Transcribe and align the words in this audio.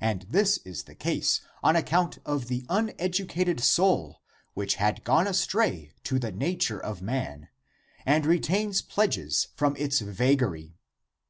And 0.00 0.22
this 0.30 0.56
is 0.64 0.84
the 0.84 0.94
case 0.94 1.42
on 1.62 1.76
account 1.76 2.16
of 2.24 2.48
the 2.48 2.64
uneducated 2.70 3.60
soul 3.60 4.22
which 4.54 4.76
had 4.76 5.04
gone 5.04 5.26
astray 5.26 5.92
to 6.04 6.18
the 6.18 6.32
nature 6.32 6.80
of 6.80 7.02
man 7.02 7.50
and 8.06 8.24
retains 8.24 8.80
pledges 8.80 9.48
from 9.54 9.76
its 9.76 9.98
vagary. 10.00 10.78